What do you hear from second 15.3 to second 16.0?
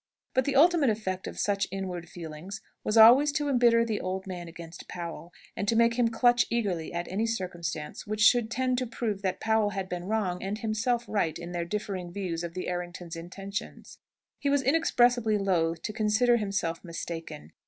loath to